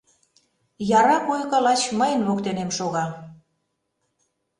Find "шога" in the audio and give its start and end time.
2.77-3.05